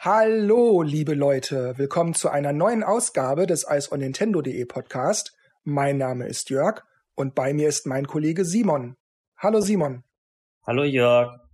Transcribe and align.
Hallo, 0.00 0.82
liebe 0.82 1.14
Leute, 1.14 1.74
willkommen 1.78 2.14
zu 2.14 2.28
einer 2.28 2.52
neuen 2.52 2.84
Ausgabe 2.84 3.46
des 3.46 3.66
Eis 3.66 3.90
on 3.90 4.00
Nintendo.de 4.00 4.64
Podcast. 4.66 5.36
Mein 5.64 5.98
Name 5.98 6.26
ist 6.26 6.50
Jörg 6.50 6.84
und 7.14 7.34
bei 7.34 7.52
mir 7.52 7.68
ist 7.68 7.86
mein 7.86 8.06
Kollege 8.06 8.44
Simon. 8.44 8.96
Hallo 9.36 9.60
Simon. 9.60 10.04
Hallo 10.64 10.84
Jörg. 10.84 11.45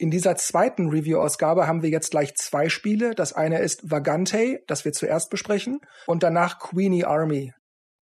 In 0.00 0.12
dieser 0.12 0.36
zweiten 0.36 0.90
Review-Ausgabe 0.90 1.66
haben 1.66 1.82
wir 1.82 1.90
jetzt 1.90 2.12
gleich 2.12 2.36
zwei 2.36 2.68
Spiele. 2.68 3.16
Das 3.16 3.32
eine 3.32 3.58
ist 3.58 3.90
Vagante, 3.90 4.62
das 4.68 4.84
wir 4.84 4.92
zuerst 4.92 5.28
besprechen, 5.28 5.80
und 6.06 6.22
danach 6.22 6.60
Queenie 6.60 7.04
Army. 7.04 7.52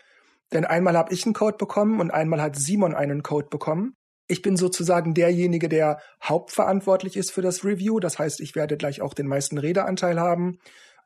Denn 0.53 0.65
einmal 0.65 0.97
habe 0.97 1.13
ich 1.13 1.25
einen 1.25 1.33
Code 1.33 1.57
bekommen 1.57 1.99
und 1.99 2.11
einmal 2.11 2.41
hat 2.41 2.55
Simon 2.55 2.95
einen 2.95 3.23
Code 3.23 3.47
bekommen. 3.49 3.93
Ich 4.27 4.41
bin 4.41 4.57
sozusagen 4.57 5.13
derjenige, 5.13 5.69
der 5.69 5.99
hauptverantwortlich 6.23 7.17
ist 7.17 7.31
für 7.31 7.41
das 7.41 7.63
Review. 7.63 7.99
Das 7.99 8.19
heißt, 8.19 8.41
ich 8.41 8.55
werde 8.55 8.77
gleich 8.77 9.01
auch 9.01 9.13
den 9.13 9.27
meisten 9.27 9.57
Redeanteil 9.57 10.19
haben. 10.19 10.59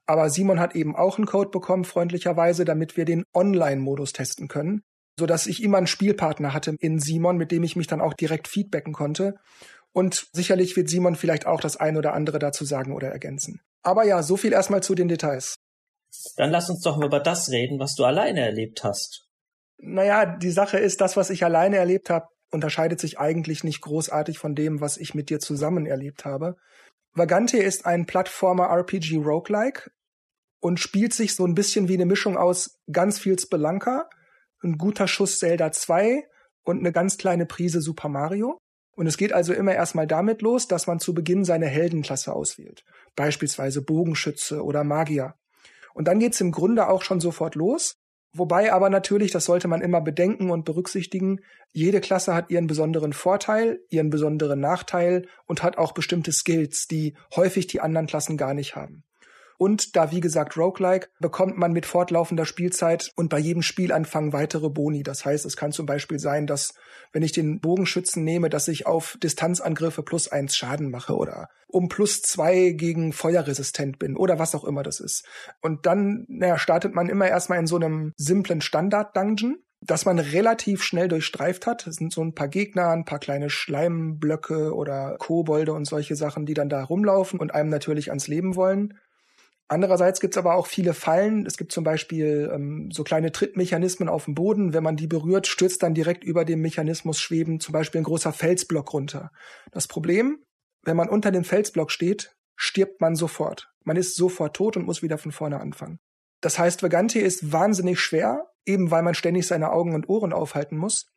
Aber 0.05 0.29
Simon 0.29 0.59
hat 0.59 0.75
eben 0.75 0.95
auch 0.95 1.17
einen 1.17 1.27
Code 1.27 1.49
bekommen, 1.49 1.85
freundlicherweise, 1.85 2.65
damit 2.65 2.97
wir 2.97 3.05
den 3.05 3.23
Online-Modus 3.33 4.13
testen 4.13 4.47
können 4.47 4.83
so 5.19 5.25
dass 5.25 5.47
ich 5.47 5.61
immer 5.61 5.77
einen 5.77 5.87
Spielpartner 5.87 6.53
hatte 6.53 6.75
in 6.79 6.99
Simon, 6.99 7.37
mit 7.37 7.51
dem 7.51 7.63
ich 7.63 7.75
mich 7.75 7.87
dann 7.87 8.01
auch 8.01 8.13
direkt 8.13 8.47
feedbacken 8.47 8.93
konnte. 8.93 9.35
Und 9.91 10.27
sicherlich 10.33 10.75
wird 10.75 10.89
Simon 10.89 11.15
vielleicht 11.15 11.45
auch 11.45 11.61
das 11.61 11.77
ein 11.77 11.97
oder 11.97 12.13
andere 12.13 12.39
dazu 12.39 12.65
sagen 12.65 12.93
oder 12.93 13.09
ergänzen. 13.09 13.61
Aber 13.83 14.05
ja, 14.05 14.23
so 14.23 14.37
viel 14.37 14.53
erstmal 14.53 14.81
zu 14.81 14.95
den 14.95 15.07
Details. 15.07 15.55
Dann 16.35 16.49
lass 16.49 16.69
uns 16.69 16.81
doch 16.81 16.97
mal 16.97 17.05
über 17.05 17.19
das 17.19 17.49
reden, 17.49 17.79
was 17.79 17.93
du 17.93 18.03
alleine 18.03 18.41
erlebt 18.41 18.83
hast. 18.83 19.22
Naja, 19.85 20.25
die 20.25 20.51
Sache 20.51 20.79
ist, 20.79 21.01
das, 21.01 21.17
was 21.17 21.29
ich 21.29 21.43
alleine 21.43 21.75
erlebt 21.75 22.09
habe, 22.09 22.27
unterscheidet 22.51 23.01
sich 23.01 23.19
eigentlich 23.19 23.65
nicht 23.65 23.81
großartig 23.81 24.39
von 24.39 24.55
dem, 24.55 24.79
was 24.79 24.95
ich 24.95 25.13
mit 25.13 25.29
dir 25.29 25.39
zusammen 25.39 25.85
erlebt 25.85 26.23
habe. 26.23 26.55
Vagante 27.13 27.57
ist 27.57 27.85
ein 27.85 28.05
Plattformer 28.05 28.69
RPG 28.69 29.17
Roguelike 29.17 29.91
und 30.61 30.79
spielt 30.79 31.13
sich 31.13 31.35
so 31.35 31.45
ein 31.45 31.53
bisschen 31.53 31.89
wie 31.89 31.95
eine 31.95 32.05
Mischung 32.05 32.37
aus 32.37 32.79
ganz 32.91 33.19
viel 33.19 33.37
Spelunker, 33.37 34.09
ein 34.63 34.77
guter 34.77 35.09
Schuss 35.09 35.39
Zelda 35.39 35.73
2 35.73 36.23
und 36.63 36.79
eine 36.79 36.93
ganz 36.93 37.17
kleine 37.17 37.45
Prise 37.45 37.81
Super 37.81 38.07
Mario. 38.07 38.57
Und 38.95 39.07
es 39.07 39.17
geht 39.17 39.33
also 39.33 39.53
immer 39.53 39.73
erstmal 39.73 40.07
damit 40.07 40.41
los, 40.41 40.67
dass 40.67 40.87
man 40.87 40.99
zu 40.99 41.13
Beginn 41.13 41.43
seine 41.43 41.65
Heldenklasse 41.65 42.31
auswählt. 42.31 42.85
Beispielsweise 43.17 43.81
Bogenschütze 43.81 44.63
oder 44.63 44.85
Magier. 44.85 45.33
Und 45.93 46.07
dann 46.07 46.19
geht's 46.19 46.39
im 46.39 46.51
Grunde 46.51 46.87
auch 46.87 47.01
schon 47.01 47.19
sofort 47.19 47.55
los. 47.55 47.95
Wobei 48.35 48.73
aber 48.73 48.89
natürlich, 48.89 49.31
das 49.31 49.45
sollte 49.45 49.67
man 49.67 49.81
immer 49.81 50.01
bedenken 50.01 50.49
und 50.49 50.65
berücksichtigen, 50.65 51.41
jede 51.71 52.01
Klasse 52.01 52.33
hat 52.33 52.49
ihren 52.49 52.65
besonderen 52.65 53.13
Vorteil, 53.13 53.79
ihren 53.89 54.09
besonderen 54.09 54.59
Nachteil 54.59 55.27
und 55.45 55.61
hat 55.61 55.77
auch 55.77 55.91
bestimmte 55.91 56.31
Skills, 56.31 56.87
die 56.87 57.13
häufig 57.35 57.67
die 57.67 57.79
anderen 57.79 58.07
Klassen 58.07 58.35
gar 58.35 58.55
nicht 58.55 58.75
haben. 58.75 59.03
Und 59.63 59.95
da, 59.95 60.11
wie 60.11 60.19
gesagt, 60.19 60.57
Roguelike, 60.57 61.07
bekommt 61.21 61.57
man 61.57 61.71
mit 61.71 61.85
fortlaufender 61.85 62.45
Spielzeit 62.45 63.13
und 63.15 63.29
bei 63.29 63.39
jedem 63.39 63.61
Spielanfang 63.61 64.33
weitere 64.33 64.69
Boni. 64.69 65.03
Das 65.03 65.23
heißt, 65.23 65.45
es 65.45 65.55
kann 65.55 65.71
zum 65.71 65.85
Beispiel 65.85 66.19
sein, 66.19 66.47
dass, 66.47 66.73
wenn 67.13 67.23
ich 67.23 67.31
den 67.31 67.61
Bogenschützen 67.61 68.25
nehme, 68.25 68.49
dass 68.49 68.67
ich 68.67 68.85
auf 68.85 69.17
Distanzangriffe 69.23 70.03
plus 70.03 70.27
eins 70.27 70.57
Schaden 70.57 70.91
mache 70.91 71.15
oder 71.15 71.47
um 71.69 71.87
plus 71.87 72.21
zwei 72.21 72.71
gegen 72.71 73.13
Feuerresistent 73.13 73.99
bin 73.99 74.17
oder 74.17 74.37
was 74.37 74.53
auch 74.53 74.65
immer 74.65 74.83
das 74.83 74.99
ist. 74.99 75.25
Und 75.61 75.85
dann, 75.85 76.25
naja, 76.27 76.57
startet 76.57 76.93
man 76.93 77.07
immer 77.07 77.29
erstmal 77.29 77.59
in 77.59 77.67
so 77.67 77.77
einem 77.77 78.11
simplen 78.17 78.59
Standard-Dungeon 78.59 79.63
das 79.85 80.05
man 80.05 80.19
relativ 80.19 80.83
schnell 80.83 81.07
durchstreift 81.07 81.67
hat. 81.67 81.87
Es 81.87 81.95
sind 81.95 82.13
so 82.13 82.21
ein 82.21 82.33
paar 82.33 82.47
Gegner, 82.47 82.89
ein 82.89 83.05
paar 83.05 83.19
kleine 83.19 83.49
Schleimblöcke 83.49 84.73
oder 84.73 85.17
Kobolde 85.19 85.73
und 85.73 85.85
solche 85.85 86.15
Sachen, 86.15 86.45
die 86.45 86.53
dann 86.53 86.69
da 86.69 86.83
rumlaufen 86.83 87.39
und 87.39 87.53
einem 87.53 87.69
natürlich 87.69 88.09
ans 88.09 88.27
Leben 88.27 88.55
wollen. 88.55 88.97
Andererseits 89.67 90.19
gibt 90.19 90.35
es 90.35 90.37
aber 90.37 90.55
auch 90.55 90.67
viele 90.67 90.93
Fallen. 90.93 91.45
Es 91.45 91.57
gibt 91.57 91.71
zum 91.71 91.83
Beispiel 91.83 92.51
ähm, 92.53 92.89
so 92.91 93.03
kleine 93.03 93.31
Trittmechanismen 93.31 94.09
auf 94.09 94.25
dem 94.25 94.35
Boden. 94.35 94.73
Wenn 94.73 94.83
man 94.83 94.97
die 94.97 95.07
berührt, 95.07 95.47
stürzt 95.47 95.83
dann 95.83 95.93
direkt 95.93 96.23
über 96.23 96.45
dem 96.45 96.61
Mechanismus 96.61 97.19
schweben 97.19 97.59
zum 97.59 97.71
Beispiel 97.71 98.01
ein 98.01 98.05
großer 98.05 98.33
Felsblock 98.33 98.93
runter. 98.93 99.31
Das 99.71 99.87
Problem, 99.87 100.43
wenn 100.83 100.97
man 100.97 101.09
unter 101.09 101.31
dem 101.31 101.43
Felsblock 101.43 101.91
steht, 101.91 102.35
stirbt 102.55 103.01
man 103.01 103.15
sofort. 103.15 103.69
Man 103.83 103.97
ist 103.97 104.15
sofort 104.15 104.55
tot 104.55 104.77
und 104.77 104.85
muss 104.85 105.01
wieder 105.01 105.17
von 105.17 105.31
vorne 105.31 105.59
anfangen. 105.59 105.99
Das 106.41 106.59
heißt, 106.59 106.83
Vagante 106.83 107.19
ist 107.19 107.53
wahnsinnig 107.53 107.99
schwer, 107.99 108.47
eben 108.65 108.91
weil 108.91 109.01
man 109.01 109.15
ständig 109.15 109.47
seine 109.47 109.71
Augen 109.71 109.95
und 109.95 110.09
Ohren 110.09 110.33
aufhalten 110.33 110.77
muss. 110.77 111.07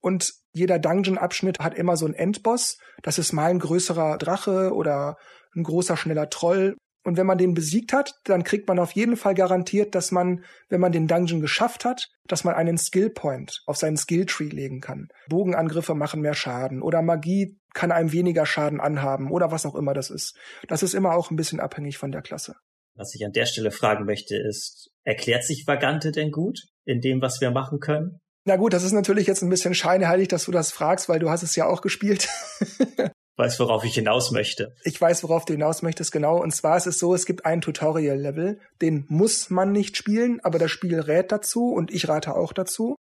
Und 0.00 0.34
jeder 0.52 0.78
Dungeon-Abschnitt 0.78 1.60
hat 1.60 1.74
immer 1.74 1.96
so 1.96 2.04
einen 2.04 2.14
Endboss. 2.14 2.76
Das 3.02 3.18
ist 3.18 3.32
mal 3.32 3.50
ein 3.50 3.60
größerer 3.60 4.18
Drache 4.18 4.74
oder 4.74 5.16
ein 5.56 5.62
großer, 5.62 5.96
schneller 5.96 6.28
Troll. 6.28 6.76
Und 7.04 7.18
wenn 7.18 7.26
man 7.26 7.38
den 7.38 7.54
besiegt 7.54 7.92
hat, 7.92 8.14
dann 8.24 8.44
kriegt 8.44 8.66
man 8.66 8.78
auf 8.78 8.92
jeden 8.92 9.16
Fall 9.16 9.34
garantiert, 9.34 9.94
dass 9.94 10.10
man, 10.10 10.42
wenn 10.70 10.80
man 10.80 10.90
den 10.90 11.06
Dungeon 11.06 11.40
geschafft 11.40 11.84
hat, 11.84 12.08
dass 12.26 12.44
man 12.44 12.54
einen 12.54 12.78
Skill 12.78 13.10
Point 13.10 13.62
auf 13.66 13.76
seinen 13.76 13.98
Skill 13.98 14.24
Tree 14.24 14.48
legen 14.48 14.80
kann. 14.80 15.08
Bogenangriffe 15.28 15.94
machen 15.94 16.22
mehr 16.22 16.34
Schaden 16.34 16.82
oder 16.82 17.02
Magie 17.02 17.58
kann 17.74 17.92
einem 17.92 18.12
weniger 18.12 18.46
Schaden 18.46 18.80
anhaben 18.80 19.30
oder 19.30 19.50
was 19.50 19.66
auch 19.66 19.74
immer 19.74 19.92
das 19.92 20.10
ist. 20.10 20.36
Das 20.66 20.82
ist 20.82 20.94
immer 20.94 21.14
auch 21.14 21.30
ein 21.30 21.36
bisschen 21.36 21.60
abhängig 21.60 21.98
von 21.98 22.10
der 22.10 22.22
Klasse. 22.22 22.56
Was 22.96 23.14
ich 23.14 23.24
an 23.24 23.32
der 23.32 23.46
Stelle 23.46 23.70
fragen 23.70 24.06
möchte, 24.06 24.36
ist, 24.36 24.90
erklärt 25.02 25.44
sich 25.44 25.66
Vagante 25.66 26.10
denn 26.10 26.30
gut 26.30 26.60
in 26.84 27.00
dem, 27.00 27.20
was 27.20 27.40
wir 27.40 27.50
machen 27.50 27.80
können? 27.80 28.20
Na 28.46 28.56
gut, 28.56 28.72
das 28.72 28.84
ist 28.84 28.92
natürlich 28.92 29.26
jetzt 29.26 29.42
ein 29.42 29.48
bisschen 29.48 29.74
scheinheilig, 29.74 30.28
dass 30.28 30.44
du 30.44 30.52
das 30.52 30.70
fragst, 30.70 31.08
weil 31.08 31.18
du 31.18 31.30
hast 31.30 31.42
es 31.42 31.56
ja 31.56 31.66
auch 31.66 31.80
gespielt. 31.80 32.28
weiß, 33.36 33.58
worauf 33.60 33.84
ich 33.84 33.94
hinaus 33.94 34.30
möchte. 34.30 34.74
Ich 34.84 35.00
weiß, 35.00 35.22
worauf 35.24 35.44
du 35.44 35.52
hinaus 35.52 35.82
möchtest, 35.82 36.12
genau. 36.12 36.40
Und 36.40 36.54
zwar 36.54 36.76
ist 36.76 36.86
es 36.86 36.98
so, 36.98 37.14
es 37.14 37.26
gibt 37.26 37.44
ein 37.44 37.60
Tutorial-Level, 37.60 38.60
den 38.80 39.04
muss 39.08 39.50
man 39.50 39.72
nicht 39.72 39.96
spielen, 39.96 40.40
aber 40.42 40.58
das 40.58 40.70
Spiel 40.70 41.00
rät 41.00 41.32
dazu 41.32 41.72
und 41.72 41.92
ich 41.92 42.08
rate 42.08 42.36
auch 42.36 42.52
dazu. 42.52 42.96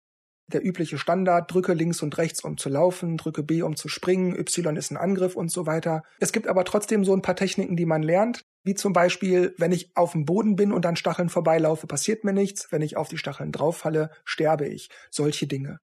Der 0.51 0.65
übliche 0.65 0.97
Standard, 0.97 1.51
drücke 1.51 1.73
links 1.73 2.01
und 2.01 2.17
rechts, 2.17 2.43
um 2.43 2.57
zu 2.57 2.67
laufen, 2.67 3.15
drücke 3.15 3.41
B, 3.41 3.61
um 3.61 3.77
zu 3.77 3.87
springen, 3.87 4.35
Y 4.37 4.75
ist 4.75 4.91
ein 4.91 4.97
Angriff 4.97 5.35
und 5.35 5.49
so 5.49 5.65
weiter. 5.65 6.03
Es 6.19 6.33
gibt 6.33 6.47
aber 6.47 6.65
trotzdem 6.65 7.05
so 7.05 7.13
ein 7.13 7.21
paar 7.21 7.37
Techniken, 7.37 7.77
die 7.77 7.85
man 7.85 8.03
lernt, 8.03 8.41
wie 8.63 8.75
zum 8.75 8.91
Beispiel, 8.91 9.55
wenn 9.57 9.71
ich 9.71 9.95
auf 9.95 10.11
dem 10.11 10.25
Boden 10.25 10.55
bin 10.55 10.73
und 10.73 10.85
an 10.85 10.97
Stacheln 10.97 11.29
vorbeilaufe, 11.29 11.87
passiert 11.87 12.23
mir 12.23 12.33
nichts. 12.33 12.71
Wenn 12.71 12.81
ich 12.81 12.97
auf 12.97 13.07
die 13.07 13.17
Stacheln 13.17 13.51
drauffalle, 13.51 14.11
sterbe 14.25 14.67
ich. 14.67 14.89
Solche 15.09 15.47
Dinge. 15.47 15.79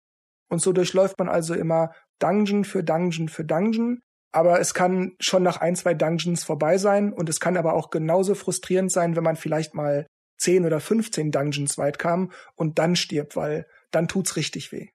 Und 0.50 0.60
so 0.60 0.72
durchläuft 0.72 1.18
man 1.18 1.28
also 1.28 1.54
immer 1.54 1.92
Dungeon 2.18 2.64
für 2.64 2.84
Dungeon 2.84 3.28
für 3.28 3.44
Dungeon 3.44 4.00
aber 4.32 4.60
es 4.60 4.74
kann 4.74 5.16
schon 5.20 5.42
nach 5.42 5.58
ein, 5.58 5.76
zwei 5.76 5.94
Dungeons 5.94 6.44
vorbei 6.44 6.78
sein 6.78 7.12
und 7.12 7.28
es 7.28 7.40
kann 7.40 7.56
aber 7.56 7.74
auch 7.74 7.90
genauso 7.90 8.34
frustrierend 8.34 8.92
sein, 8.92 9.16
wenn 9.16 9.24
man 9.24 9.36
vielleicht 9.36 9.74
mal 9.74 10.06
10 10.38 10.64
oder 10.66 10.80
15 10.80 11.32
Dungeons 11.32 11.78
weit 11.78 11.98
kam 11.98 12.30
und 12.54 12.78
dann 12.78 12.96
stirbt, 12.96 13.36
weil 13.36 13.66
dann 13.90 14.08
tut's 14.08 14.36
richtig 14.36 14.70
weh. 14.72 14.88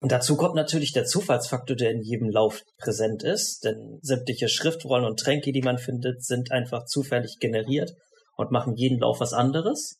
Und 0.00 0.12
dazu 0.12 0.36
kommt 0.36 0.54
natürlich 0.54 0.92
der 0.92 1.04
Zufallsfaktor, 1.04 1.76
der 1.76 1.90
in 1.90 2.02
jedem 2.02 2.28
Lauf 2.28 2.62
präsent 2.78 3.22
ist, 3.22 3.64
denn 3.64 3.98
sämtliche 4.02 4.48
Schriftrollen 4.48 5.06
und 5.06 5.18
Tränke, 5.18 5.52
die 5.52 5.62
man 5.62 5.78
findet, 5.78 6.22
sind 6.24 6.52
einfach 6.52 6.84
zufällig 6.84 7.38
generiert 7.40 7.92
und 8.36 8.50
machen 8.50 8.74
jeden 8.76 8.98
Lauf 8.98 9.20
was 9.20 9.32
anderes. 9.32 9.98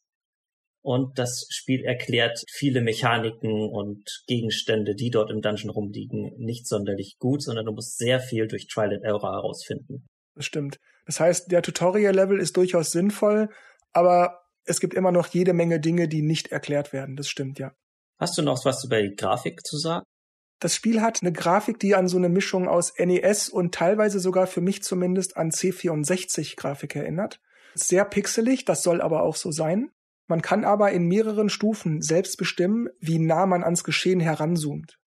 Und 0.87 1.19
das 1.19 1.49
Spiel 1.51 1.85
erklärt 1.85 2.45
viele 2.49 2.81
Mechaniken 2.81 3.69
und 3.69 4.23
Gegenstände, 4.29 4.95
die 4.95 5.11
dort 5.11 5.33
im 5.33 5.41
Dungeon 5.41 5.71
rumliegen, 5.71 6.33
nicht 6.39 6.69
sonderlich 6.69 7.17
gut, 7.19 7.43
sondern 7.43 7.67
du 7.67 7.73
musst 7.73 7.99
sehr 7.99 8.21
viel 8.21 8.47
durch 8.47 8.69
Trial 8.69 8.95
and 8.95 9.03
Error 9.03 9.33
herausfinden. 9.33 10.07
Das 10.37 10.47
stimmt. 10.47 10.79
Das 11.05 11.19
heißt, 11.19 11.51
der 11.51 11.63
Tutorial-Level 11.63 12.39
ist 12.39 12.57
durchaus 12.57 12.93
sinnvoll, 12.93 13.49
aber 13.93 14.45
es 14.65 14.79
gibt 14.79 14.95
immer 14.95 15.11
noch 15.11 15.27
jede 15.27 15.55
Menge 15.55 15.81
Dinge, 15.81 16.07
die 16.07 16.23
nicht 16.23 16.53
erklärt 16.53 16.93
werden. 16.93 17.17
Das 17.17 17.29
stimmt, 17.29 17.59
ja. 17.59 17.73
Hast 18.21 18.39
du 18.39 18.43
noch 18.43 18.65
was 18.65 18.85
über 18.85 19.03
die 19.03 19.17
Grafik 19.17 19.67
zu 19.67 19.79
sagen? 19.79 20.05
Das 20.61 20.77
Spiel 20.77 21.01
hat 21.01 21.19
eine 21.21 21.33
Grafik, 21.33 21.81
die 21.81 21.97
an 21.97 22.07
so 22.07 22.17
eine 22.17 22.29
Mischung 22.29 22.69
aus 22.69 22.95
NES 22.97 23.49
und 23.49 23.75
teilweise 23.75 24.21
sogar 24.21 24.47
für 24.47 24.61
mich 24.61 24.85
zumindest 24.85 25.37
an 25.37 25.51
C64-Grafik 25.51 26.95
erinnert. 26.95 27.41
Sehr 27.75 28.05
pixelig, 28.05 28.65
das 28.65 28.85
soll 28.85 29.01
aber 29.01 29.25
auch 29.25 29.35
so 29.35 29.51
sein. 29.51 29.91
Man 30.27 30.43
kann 30.43 30.65
aber 30.65 30.93
in 30.93 31.07
mehreren 31.07 31.49
Stufen 31.49 32.03
selbst 32.03 32.37
bestimmen, 32.37 32.89
wie 33.01 33.19
nah 33.19 33.47
man 33.47 33.63
ans 33.63 33.85
Geschehen 33.85 34.21
heranzoomt. 34.21 34.99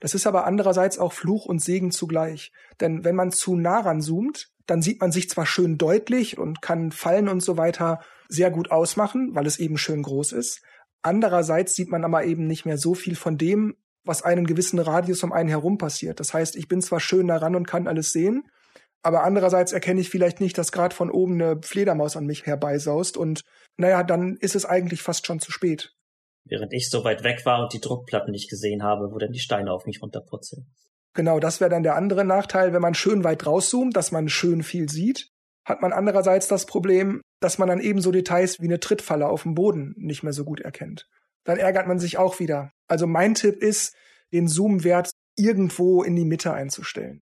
Das 0.00 0.14
ist 0.14 0.26
aber 0.26 0.46
andererseits 0.46 0.98
auch 0.98 1.12
Fluch 1.12 1.46
und 1.46 1.62
Segen 1.62 1.90
zugleich. 1.90 2.52
Denn 2.80 3.04
wenn 3.04 3.16
man 3.16 3.32
zu 3.32 3.56
nah 3.56 3.80
ranzoomt, 3.80 4.50
dann 4.66 4.82
sieht 4.82 5.00
man 5.00 5.12
sich 5.12 5.30
zwar 5.30 5.46
schön 5.46 5.78
deutlich 5.78 6.38
und 6.38 6.60
kann 6.60 6.92
Fallen 6.92 7.28
und 7.28 7.42
so 7.42 7.56
weiter 7.56 8.00
sehr 8.28 8.50
gut 8.50 8.70
ausmachen, 8.70 9.34
weil 9.34 9.46
es 9.46 9.58
eben 9.58 9.78
schön 9.78 10.02
groß 10.02 10.32
ist. 10.32 10.60
Andererseits 11.02 11.74
sieht 11.74 11.88
man 11.88 12.04
aber 12.04 12.24
eben 12.24 12.46
nicht 12.46 12.66
mehr 12.66 12.78
so 12.78 12.94
viel 12.94 13.14
von 13.14 13.38
dem, 13.38 13.76
was 14.04 14.22
einen 14.22 14.46
gewissen 14.46 14.78
Radius 14.78 15.22
um 15.22 15.32
einen 15.32 15.48
herum 15.48 15.78
passiert. 15.78 16.20
Das 16.20 16.34
heißt, 16.34 16.56
ich 16.56 16.68
bin 16.68 16.80
zwar 16.82 17.00
schön 17.00 17.26
nah 17.26 17.36
ran 17.36 17.56
und 17.56 17.66
kann 17.66 17.86
alles 17.88 18.12
sehen, 18.12 18.48
aber 19.02 19.22
andererseits 19.22 19.72
erkenne 19.72 20.00
ich 20.00 20.10
vielleicht 20.10 20.40
nicht, 20.40 20.58
dass 20.58 20.72
gerade 20.72 20.94
von 20.94 21.10
oben 21.10 21.40
eine 21.40 21.60
Fledermaus 21.62 22.16
an 22.16 22.26
mich 22.26 22.44
herbeisaust 22.44 23.16
und 23.16 23.42
naja, 23.76 24.02
dann 24.02 24.36
ist 24.36 24.54
es 24.54 24.64
eigentlich 24.64 25.02
fast 25.02 25.26
schon 25.26 25.40
zu 25.40 25.52
spät. 25.52 25.92
Während 26.44 26.72
ich 26.72 26.90
so 26.90 27.04
weit 27.04 27.24
weg 27.24 27.44
war 27.44 27.62
und 27.62 27.72
die 27.72 27.80
Druckplatten 27.80 28.30
nicht 28.30 28.48
gesehen 28.48 28.82
habe, 28.82 29.12
wo 29.12 29.18
dann 29.18 29.32
die 29.32 29.40
Steine 29.40 29.72
auf 29.72 29.84
mich 29.86 30.00
runterputzeln. 30.00 30.66
Genau, 31.14 31.40
das 31.40 31.60
wäre 31.60 31.70
dann 31.70 31.82
der 31.82 31.96
andere 31.96 32.24
Nachteil, 32.24 32.72
wenn 32.72 32.82
man 32.82 32.94
schön 32.94 33.24
weit 33.24 33.46
rauszoomt, 33.46 33.96
dass 33.96 34.12
man 34.12 34.28
schön 34.28 34.62
viel 34.62 34.88
sieht, 34.88 35.28
hat 35.64 35.82
man 35.82 35.92
andererseits 35.92 36.46
das 36.46 36.66
Problem, 36.66 37.20
dass 37.40 37.58
man 37.58 37.68
dann 37.68 37.80
ebenso 37.80 38.12
Details 38.12 38.60
wie 38.60 38.66
eine 38.66 38.80
Trittfalle 38.80 39.26
auf 39.26 39.42
dem 39.42 39.54
Boden 39.54 39.94
nicht 39.96 40.22
mehr 40.22 40.32
so 40.32 40.44
gut 40.44 40.60
erkennt. 40.60 41.08
Dann 41.44 41.58
ärgert 41.58 41.86
man 41.86 41.98
sich 41.98 42.18
auch 42.18 42.38
wieder. 42.38 42.70
Also 42.86 43.06
mein 43.06 43.34
Tipp 43.34 43.56
ist, 43.56 43.94
den 44.32 44.46
Zoom-Wert 44.46 45.10
irgendwo 45.36 46.02
in 46.02 46.16
die 46.16 46.24
Mitte 46.24 46.52
einzustellen. 46.52 47.20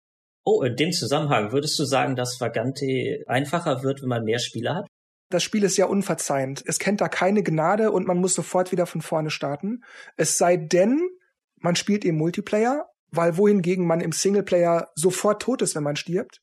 Oh, 0.44 0.62
in 0.62 0.76
dem 0.76 0.92
Zusammenhang 0.92 1.52
würdest 1.52 1.78
du 1.78 1.84
sagen, 1.84 2.16
dass 2.16 2.40
Vagante 2.40 3.22
einfacher 3.26 3.82
wird, 3.82 4.02
wenn 4.02 4.08
man 4.08 4.24
mehr 4.24 4.38
Spieler 4.38 4.76
hat? 4.76 4.86
Das 5.30 5.44
Spiel 5.44 5.62
ist 5.62 5.76
ja 5.76 5.86
unverzeihend. 5.86 6.62
Es 6.66 6.80
kennt 6.80 7.00
da 7.00 7.08
keine 7.08 7.44
Gnade 7.44 7.92
und 7.92 8.06
man 8.06 8.18
muss 8.18 8.34
sofort 8.34 8.72
wieder 8.72 8.84
von 8.86 9.00
vorne 9.00 9.30
starten. 9.30 9.84
Es 10.16 10.36
sei 10.36 10.56
denn, 10.56 11.08
man 11.56 11.76
spielt 11.76 12.04
im 12.04 12.16
Multiplayer, 12.16 12.90
weil 13.12 13.36
wohingegen 13.36 13.86
man 13.86 14.00
im 14.00 14.12
Singleplayer 14.12 14.90
sofort 14.96 15.40
tot 15.40 15.62
ist, 15.62 15.76
wenn 15.76 15.84
man 15.84 15.96
stirbt, 15.96 16.42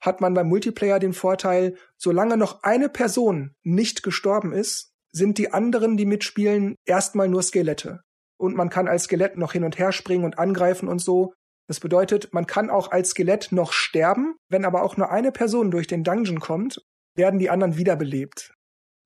hat 0.00 0.20
man 0.20 0.34
beim 0.34 0.48
Multiplayer 0.48 0.98
den 0.98 1.14
Vorteil, 1.14 1.76
solange 1.96 2.36
noch 2.36 2.62
eine 2.62 2.90
Person 2.90 3.54
nicht 3.62 4.02
gestorben 4.02 4.52
ist, 4.52 4.92
sind 5.12 5.38
die 5.38 5.52
anderen, 5.52 5.96
die 5.96 6.06
mitspielen, 6.06 6.76
erstmal 6.84 7.28
nur 7.28 7.42
Skelette. 7.42 8.00
Und 8.36 8.54
man 8.54 8.70
kann 8.70 8.86
als 8.86 9.04
Skelett 9.04 9.36
noch 9.36 9.52
hin 9.52 9.64
und 9.64 9.78
her 9.78 9.92
springen 9.92 10.24
und 10.24 10.38
angreifen 10.38 10.88
und 10.88 11.00
so. 11.00 11.32
Das 11.66 11.80
bedeutet, 11.80 12.32
man 12.32 12.46
kann 12.46 12.70
auch 12.70 12.90
als 12.90 13.10
Skelett 13.10 13.48
noch 13.50 13.72
sterben, 13.72 14.36
wenn 14.48 14.64
aber 14.64 14.82
auch 14.82 14.96
nur 14.96 15.10
eine 15.10 15.32
Person 15.32 15.70
durch 15.70 15.86
den 15.86 16.04
Dungeon 16.04 16.40
kommt, 16.40 16.82
werden 17.14 17.38
die 17.38 17.50
anderen 17.50 17.76
wiederbelebt. 17.76 18.54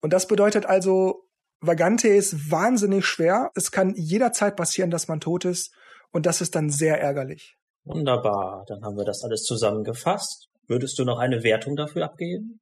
Und 0.01 0.13
das 0.13 0.27
bedeutet 0.27 0.67
also, 0.67 1.25
Vagante 1.61 2.09
ist 2.09 2.51
wahnsinnig 2.51 3.07
schwer. 3.07 3.51
Es 3.55 3.71
kann 3.73 3.95
jederzeit 3.97 4.57
passieren, 4.57 4.91
dass 4.91 5.09
man 5.09 5.21
tot 5.21 5.45
ist. 5.45 5.75
Und 6.13 6.27
das 6.27 6.41
ist 6.41 6.55
dann 6.55 6.71
sehr 6.71 7.01
ärgerlich. 7.01 7.57
Wunderbar. 7.85 8.65
Dann 8.69 8.83
haben 8.85 8.97
wir 8.97 9.05
das 9.05 9.23
alles 9.25 9.45
zusammengefasst. 9.45 10.49
Würdest 10.67 10.99
du 10.99 11.05
noch 11.05 11.19
eine 11.19 11.43
Wertung 11.43 11.77
dafür 11.77 12.05
abgeben? 12.05 12.61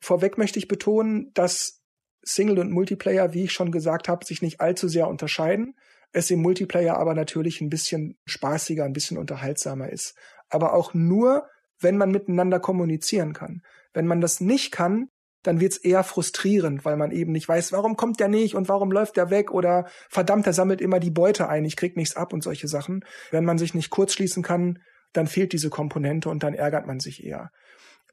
Vorweg 0.00 0.38
möchte 0.38 0.58
ich 0.58 0.68
betonen, 0.68 1.30
dass 1.34 1.80
Single 2.22 2.58
und 2.58 2.70
Multiplayer, 2.70 3.32
wie 3.32 3.44
ich 3.44 3.52
schon 3.52 3.70
gesagt 3.70 4.08
habe, 4.08 4.24
sich 4.24 4.42
nicht 4.42 4.60
allzu 4.60 4.88
sehr 4.88 5.08
unterscheiden. 5.08 5.76
Es 6.12 6.30
im 6.30 6.42
Multiplayer 6.42 6.96
aber 6.96 7.14
natürlich 7.14 7.60
ein 7.60 7.70
bisschen 7.70 8.16
spaßiger, 8.24 8.84
ein 8.84 8.92
bisschen 8.92 9.18
unterhaltsamer 9.18 9.90
ist. 9.90 10.14
Aber 10.48 10.74
auch 10.74 10.94
nur, 10.94 11.48
wenn 11.80 11.96
man 11.96 12.10
miteinander 12.10 12.60
kommunizieren 12.60 13.32
kann. 13.32 13.62
Wenn 13.94 14.06
man 14.06 14.20
das 14.20 14.40
nicht 14.40 14.72
kann, 14.72 15.08
dann 15.44 15.60
wird's 15.60 15.76
eher 15.76 16.02
frustrierend, 16.02 16.84
weil 16.84 16.96
man 16.96 17.12
eben 17.12 17.32
nicht 17.32 17.48
weiß, 17.48 17.70
warum 17.72 17.96
kommt 17.96 18.18
der 18.18 18.28
nicht 18.28 18.54
und 18.54 18.68
warum 18.68 18.90
läuft 18.90 19.16
der 19.16 19.30
weg 19.30 19.52
oder 19.52 19.86
verdammt, 20.08 20.46
der 20.46 20.52
sammelt 20.52 20.80
immer 20.80 20.98
die 20.98 21.10
Beute 21.10 21.48
ein, 21.48 21.64
ich 21.64 21.76
krieg 21.76 21.96
nichts 21.96 22.16
ab 22.16 22.32
und 22.32 22.42
solche 22.42 22.66
Sachen. 22.66 23.04
Wenn 23.30 23.44
man 23.44 23.58
sich 23.58 23.74
nicht 23.74 23.90
kurzschließen 23.90 24.42
kann, 24.42 24.80
dann 25.12 25.26
fehlt 25.26 25.52
diese 25.52 25.70
Komponente 25.70 26.28
und 26.28 26.42
dann 26.42 26.54
ärgert 26.54 26.86
man 26.86 26.98
sich 26.98 27.24
eher. 27.24 27.50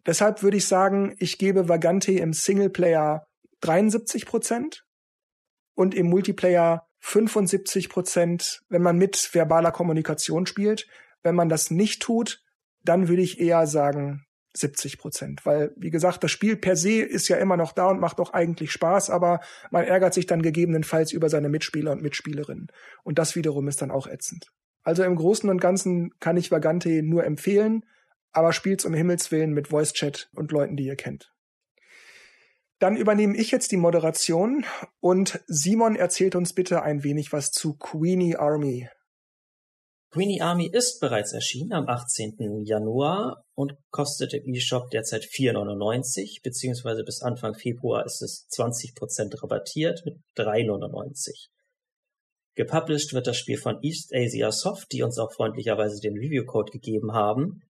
Deshalb 0.05 0.43
würde 0.43 0.57
ich 0.57 0.65
sagen, 0.65 1.15
ich 1.19 1.37
gebe 1.37 1.69
Vagante 1.69 2.11
im 2.11 2.33
Singleplayer 2.33 3.25
73 3.61 4.25
Prozent 4.25 4.83
und 5.73 5.95
im 5.95 6.09
Multiplayer 6.09 6.85
75 6.99 7.89
Prozent, 7.89 8.61
wenn 8.69 8.81
man 8.81 8.97
mit 8.97 9.29
verbaler 9.33 9.71
Kommunikation 9.71 10.45
spielt. 10.45 10.87
Wenn 11.23 11.35
man 11.35 11.49
das 11.49 11.71
nicht 11.71 12.01
tut, 12.01 12.39
dann 12.83 13.07
würde 13.07 13.21
ich 13.21 13.39
eher 13.39 13.67
sagen 13.67 14.25
70 14.53 14.97
Prozent, 14.97 15.45
weil 15.45 15.73
wie 15.75 15.89
gesagt, 15.89 16.23
das 16.23 16.31
Spiel 16.31 16.57
per 16.57 16.75
se 16.75 17.01
ist 17.01 17.27
ja 17.27 17.37
immer 17.37 17.57
noch 17.57 17.71
da 17.71 17.87
und 17.87 17.99
macht 17.99 18.19
auch 18.19 18.33
eigentlich 18.33 18.71
Spaß, 18.71 19.09
aber 19.09 19.39
man 19.69 19.85
ärgert 19.85 20.13
sich 20.13 20.25
dann 20.25 20.41
gegebenenfalls 20.41 21.11
über 21.11 21.29
seine 21.29 21.49
Mitspieler 21.49 21.91
und 21.91 22.01
Mitspielerinnen 22.01 22.67
und 23.03 23.19
das 23.19 23.35
wiederum 23.35 23.67
ist 23.67 23.81
dann 23.81 23.91
auch 23.91 24.07
ätzend. 24.07 24.51
Also 24.83 25.03
im 25.03 25.15
Großen 25.15 25.49
und 25.49 25.61
Ganzen 25.61 26.11
kann 26.19 26.37
ich 26.37 26.51
Vagante 26.51 27.03
nur 27.03 27.23
empfehlen, 27.23 27.85
aber 28.31 28.53
spielt's 28.53 28.85
um 28.85 28.93
Himmels 28.93 29.31
Willen 29.31 29.53
mit 29.53 29.69
Voice 29.69 29.93
Chat 29.93 30.29
und 30.33 30.51
Leuten, 30.51 30.75
die 30.75 30.85
ihr 30.85 30.95
kennt. 30.95 31.33
Dann 32.79 32.97
übernehme 32.97 33.37
ich 33.37 33.51
jetzt 33.51 33.71
die 33.71 33.77
Moderation 33.77 34.65
und 34.99 35.39
Simon 35.45 35.95
erzählt 35.95 36.35
uns 36.35 36.53
bitte 36.53 36.81
ein 36.81 37.03
wenig 37.03 37.31
was 37.31 37.51
zu 37.51 37.77
Queenie 37.77 38.37
Army. 38.37 38.89
Queenie 40.13 40.41
Army 40.41 40.69
ist 40.69 40.99
bereits 40.99 41.31
erschienen 41.31 41.71
am 41.71 41.87
18. 41.87 42.65
Januar 42.65 43.45
und 43.55 43.77
kostet 43.91 44.33
im 44.33 44.53
eShop 44.53 44.89
derzeit 44.89 45.23
4,99 45.23 46.43
beziehungsweise 46.43 47.05
bis 47.05 47.21
Anfang 47.21 47.53
Februar 47.53 48.05
ist 48.05 48.21
es 48.21 48.45
20% 48.51 49.41
rabattiert 49.41 50.01
mit 50.03 50.17
3,99. 50.35 51.47
Gepublished 52.55 53.13
wird 53.13 53.27
das 53.27 53.37
Spiel 53.37 53.57
von 53.57 53.81
East 53.83 54.13
Asia 54.13 54.51
Soft, 54.51 54.91
die 54.91 55.01
uns 55.01 55.17
auch 55.17 55.31
freundlicherweise 55.31 56.01
den 56.01 56.17
Review-Code 56.17 56.73
gegeben 56.73 57.13
haben. 57.13 57.61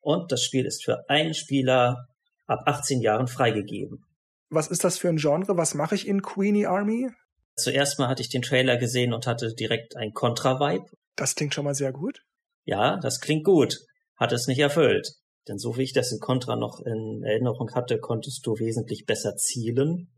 Und 0.00 0.32
das 0.32 0.42
Spiel 0.42 0.64
ist 0.64 0.82
für 0.84 1.06
einen 1.10 1.34
Spieler 1.34 2.06
ab 2.46 2.60
18 2.64 3.02
Jahren 3.02 3.26
freigegeben. 3.26 4.06
Was 4.48 4.68
ist 4.68 4.84
das 4.84 4.96
für 4.96 5.10
ein 5.10 5.18
Genre? 5.18 5.58
Was 5.58 5.74
mache 5.74 5.96
ich 5.96 6.08
in 6.08 6.22
Queenie 6.22 6.64
Army? 6.64 7.10
Zuerst 7.56 7.98
mal 7.98 8.08
hatte 8.08 8.22
ich 8.22 8.30
den 8.30 8.40
Trailer 8.40 8.78
gesehen 8.78 9.12
und 9.12 9.26
hatte 9.26 9.52
direkt 9.52 9.96
ein 9.96 10.12
Contra-Vibe. 10.12 10.86
Das 11.16 11.34
klingt 11.34 11.54
schon 11.54 11.64
mal 11.64 11.74
sehr 11.74 11.92
gut. 11.92 12.20
Ja, 12.64 12.98
das 12.98 13.20
klingt 13.20 13.44
gut. 13.44 13.78
Hat 14.16 14.32
es 14.32 14.46
nicht 14.46 14.58
erfüllt. 14.58 15.08
Denn 15.48 15.58
so 15.58 15.76
wie 15.76 15.82
ich 15.82 15.92
das 15.92 16.12
in 16.12 16.20
Contra 16.20 16.56
noch 16.56 16.80
in 16.80 17.22
Erinnerung 17.22 17.70
hatte, 17.74 17.98
konntest 17.98 18.46
du 18.46 18.58
wesentlich 18.58 19.04
besser 19.04 19.36
zielen 19.36 20.10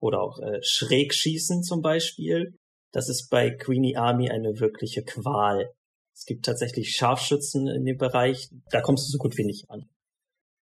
oder 0.00 0.20
auch 0.20 0.38
äh, 0.40 0.60
schräg 0.62 1.14
schießen 1.14 1.62
zum 1.62 1.80
Beispiel. 1.80 2.58
Das 2.92 3.08
ist 3.08 3.28
bei 3.30 3.50
Queenie 3.50 3.96
Army 3.96 4.30
eine 4.30 4.60
wirkliche 4.60 5.02
Qual. 5.02 5.70
Es 6.12 6.26
gibt 6.26 6.44
tatsächlich 6.44 6.94
Scharfschützen 6.94 7.66
in 7.66 7.84
dem 7.84 7.96
Bereich, 7.96 8.48
da 8.70 8.80
kommst 8.80 9.08
du 9.08 9.12
so 9.12 9.18
gut 9.18 9.36
wie 9.36 9.44
nicht 9.44 9.68
an. 9.70 9.88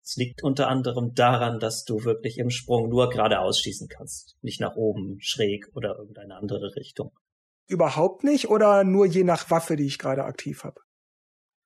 Es 0.03 0.17
liegt 0.17 0.43
unter 0.43 0.69
anderem 0.69 1.15
daran, 1.15 1.59
dass 1.59 1.85
du 1.85 2.05
wirklich 2.05 2.39
im 2.39 2.51
Sprung 2.51 2.89
nur 2.89 3.09
geradeaus 3.11 3.61
schießen 3.61 3.89
kannst, 3.89 4.37
nicht 4.43 4.61
nach 4.61 4.75
oben, 4.75 5.19
schräg 5.21 5.67
oder 5.75 5.97
irgendeine 5.99 6.35
andere 6.37 6.75
Richtung. 6.77 7.13
Überhaupt 7.69 8.25
nicht 8.25 8.49
oder 8.49 8.83
nur 8.83 9.07
je 9.07 9.25
nach 9.25 9.51
Waffe, 9.51 9.77
die 9.77 9.87
ich 9.87 9.99
gerade 9.99 10.25
aktiv 10.25 10.65
habe? 10.65 10.81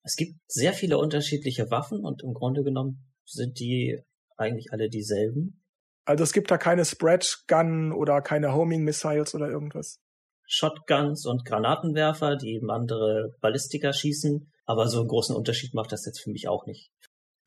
Es 0.03 0.17
gibt 0.17 0.35
sehr 0.49 0.73
viele 0.73 0.99
unterschiedliche 0.99 1.71
Waffen 1.71 2.05
und 2.05 2.23
im 2.23 2.35
Grunde 2.35 2.65
genommen 2.65 3.13
sind 3.25 3.61
die 3.61 4.03
eigentlich 4.37 4.73
alle 4.73 4.89
dieselben. 4.89 5.63
Also 6.05 6.25
es 6.25 6.33
gibt 6.33 6.51
da 6.51 6.59
keine 6.59 6.85
Spread 6.85 7.45
Gun 7.47 7.93
oder 7.93 8.21
keine 8.21 8.53
Homing 8.53 8.83
Missiles 8.83 9.35
oder 9.35 9.49
irgendwas. 9.49 10.01
Shotguns 10.45 11.25
und 11.25 11.45
Granatenwerfer, 11.45 12.37
die 12.37 12.55
eben 12.55 12.71
andere 12.71 13.37
Ballistika 13.41 13.93
schießen. 13.93 14.53
Aber 14.65 14.89
so 14.89 15.01
einen 15.01 15.09
großen 15.09 15.35
Unterschied 15.37 15.75
macht 15.75 15.93
das 15.93 16.05
jetzt 16.05 16.21
für 16.21 16.31
mich 16.31 16.49
auch 16.49 16.67
nicht. 16.67 16.91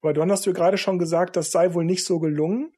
Aber 0.01 0.13
du 0.13 0.21
hast 0.23 0.45
ja 0.45 0.51
gerade 0.53 0.77
schon 0.77 0.99
gesagt, 0.99 1.35
das 1.35 1.51
sei 1.51 1.73
wohl 1.73 1.85
nicht 1.85 2.05
so 2.05 2.19
gelungen. 2.19 2.71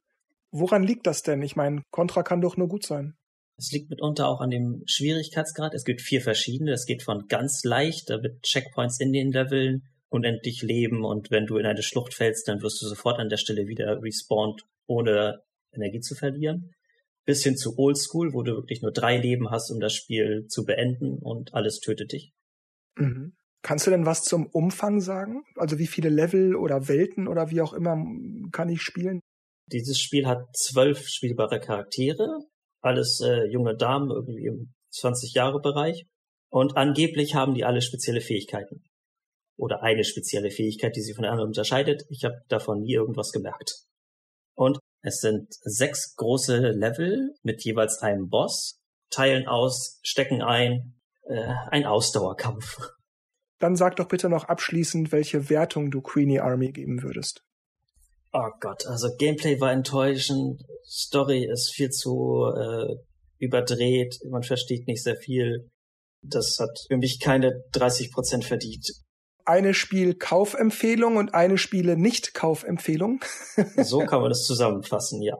Woran 0.50 0.82
liegt 0.82 1.06
das 1.06 1.22
denn? 1.22 1.42
Ich 1.42 1.56
meine, 1.56 1.82
Contra 1.90 2.22
kann 2.22 2.40
doch 2.40 2.56
nur 2.56 2.68
gut 2.68 2.84
sein. 2.84 3.16
Es 3.58 3.72
liegt 3.72 3.90
mitunter 3.90 4.28
auch 4.28 4.40
an 4.40 4.50
dem 4.50 4.82
Schwierigkeitsgrad. 4.86 5.74
Es 5.74 5.84
gibt 5.84 6.00
vier 6.00 6.20
verschiedene. 6.20 6.72
Es 6.72 6.86
geht 6.86 7.02
von 7.02 7.26
ganz 7.28 7.64
leicht, 7.64 8.08
da 8.08 8.18
mit 8.18 8.42
Checkpoints 8.42 9.00
in 9.00 9.12
den 9.12 9.32
Leveln, 9.32 9.82
unendlich 10.08 10.62
Leben 10.62 11.04
und 11.04 11.30
wenn 11.30 11.46
du 11.46 11.58
in 11.58 11.66
eine 11.66 11.82
Schlucht 11.82 12.14
fällst, 12.14 12.48
dann 12.48 12.62
wirst 12.62 12.80
du 12.80 12.86
sofort 12.86 13.18
an 13.18 13.28
der 13.28 13.36
Stelle 13.36 13.66
wieder 13.66 14.00
respawned, 14.00 14.62
ohne 14.86 15.42
Energie 15.72 16.00
zu 16.00 16.14
verlieren 16.14 16.72
bis 17.28 17.42
hin 17.42 17.58
zu 17.58 17.78
Oldschool, 17.78 18.32
wo 18.32 18.42
du 18.42 18.52
wirklich 18.52 18.80
nur 18.80 18.90
drei 18.90 19.18
Leben 19.18 19.50
hast, 19.50 19.70
um 19.70 19.80
das 19.80 19.92
Spiel 19.92 20.46
zu 20.48 20.64
beenden 20.64 21.18
und 21.18 21.52
alles 21.52 21.78
tötet 21.80 22.12
dich. 22.12 22.32
Mhm. 22.96 23.34
Kannst 23.60 23.86
du 23.86 23.90
denn 23.90 24.06
was 24.06 24.22
zum 24.22 24.46
Umfang 24.46 25.02
sagen? 25.02 25.44
Also 25.56 25.78
wie 25.78 25.88
viele 25.88 26.08
Level 26.08 26.56
oder 26.56 26.88
Welten 26.88 27.28
oder 27.28 27.50
wie 27.50 27.60
auch 27.60 27.74
immer 27.74 28.02
kann 28.50 28.70
ich 28.70 28.80
spielen? 28.80 29.20
Dieses 29.70 29.98
Spiel 29.98 30.26
hat 30.26 30.38
zwölf 30.56 31.06
spielbare 31.06 31.60
Charaktere, 31.60 32.46
alles 32.80 33.20
äh, 33.20 33.44
junge 33.46 33.76
Damen 33.76 34.10
irgendwie 34.10 34.46
im 34.46 34.74
20 34.90 35.34
Jahre 35.34 35.60
Bereich 35.60 36.06
und 36.50 36.76
angeblich 36.76 37.34
haben 37.34 37.54
die 37.54 37.64
alle 37.64 37.82
spezielle 37.82 38.20
Fähigkeiten 38.20 38.82
oder 39.56 39.82
eine 39.82 40.04
spezielle 40.04 40.50
Fähigkeit, 40.50 40.96
die 40.96 41.02
sie 41.02 41.14
von 41.14 41.24
anderen 41.24 41.48
unterscheidet. 41.48 42.04
Ich 42.08 42.24
habe 42.24 42.36
davon 42.48 42.80
nie 42.80 42.94
irgendwas 42.94 43.32
gemerkt. 43.32 43.74
Und 44.54 44.78
es 45.02 45.20
sind 45.20 45.48
sechs 45.60 46.16
große 46.16 46.58
Level 46.70 47.34
mit 47.42 47.64
jeweils 47.64 47.98
einem 47.98 48.28
Boss, 48.28 48.80
teilen 49.10 49.46
aus, 49.46 50.00
stecken 50.02 50.42
ein, 50.42 50.94
äh, 51.24 51.54
ein 51.70 51.86
Ausdauerkampf. 51.86 52.78
Dann 53.58 53.76
sag 53.76 53.96
doch 53.96 54.08
bitte 54.08 54.28
noch 54.28 54.44
abschließend, 54.44 55.10
welche 55.12 55.50
Wertung 55.50 55.90
du 55.90 56.00
Queenie 56.00 56.40
Army 56.40 56.70
geben 56.72 57.02
würdest. 57.02 57.42
Oh 58.32 58.50
Gott, 58.60 58.86
also 58.86 59.08
Gameplay 59.16 59.60
war 59.60 59.72
enttäuschend, 59.72 60.62
Story 60.84 61.48
ist 61.50 61.72
viel 61.74 61.90
zu 61.90 62.44
äh, 62.54 62.96
überdreht, 63.38 64.18
man 64.30 64.42
versteht 64.42 64.86
nicht 64.86 65.02
sehr 65.02 65.16
viel. 65.16 65.70
Das 66.22 66.58
hat 66.58 66.76
für 66.88 66.96
mich 66.96 67.20
keine 67.20 67.62
30 67.72 68.12
Prozent 68.12 68.44
verdient. 68.44 68.90
Eine 69.44 69.72
Spiel-Kaufempfehlung 69.72 71.16
und 71.16 71.32
eine 71.32 71.56
Spiele-Nicht-Kaufempfehlung. 71.56 73.20
so 73.76 74.00
kann 74.00 74.20
man 74.20 74.30
das 74.30 74.44
zusammenfassen, 74.44 75.22
ja. 75.22 75.36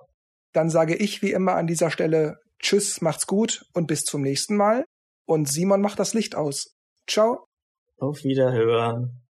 Dann 0.55 0.71
sage 0.71 0.97
ich 0.97 1.21
wie 1.21 1.33
immer 1.33 1.57
an 1.57 1.67
dieser 1.67 1.91
Stelle 1.91 2.37
Tschüss, 2.61 3.01
macht's 3.01 3.27
gut 3.27 3.65
und 3.75 3.87
bis 3.87 4.05
zum 4.05 4.23
nächsten 4.23 4.57
Mal. 4.57 4.85
Und 5.27 5.49
Simon 5.49 5.83
macht 5.83 5.99
das 5.99 6.15
Licht 6.15 6.35
aus. 6.35 6.75
Ciao. 7.07 7.45
Auf 7.99 8.25
Wiederhören. 8.25 9.28